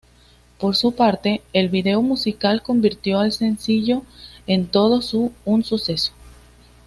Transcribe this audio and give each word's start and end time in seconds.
Por 0.57 0.75
su 0.75 0.93
parte, 0.95 1.43
el 1.53 1.69
video 1.69 2.01
musical 2.01 2.63
convirtió 2.63 3.19
al 3.19 3.31
sencillo 3.33 4.01
en 4.47 4.65
todo 4.65 4.99
un 5.45 5.63
suceso. 5.63 6.11